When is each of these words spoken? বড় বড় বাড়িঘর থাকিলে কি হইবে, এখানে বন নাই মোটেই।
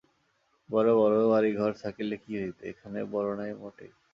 বড় 0.69 0.89
বড় 0.95 1.17
বাড়িঘর 1.31 1.71
থাকিলে 1.83 2.15
কি 2.23 2.31
হইবে, 2.39 2.61
এখানে 2.71 2.99
বন 3.11 3.25
নাই 3.39 3.51
মোটেই। 3.61 3.91